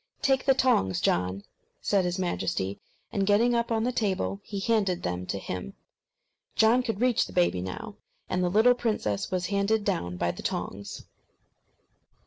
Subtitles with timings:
[0.23, 1.43] "Take the tongs, John,"
[1.79, 2.79] said his Majesty;
[3.11, 5.75] and getting up on the table, he handed them to him.
[6.55, 10.41] John could reach the baby now, and the little princess was handed down by the
[10.41, 11.05] tongs.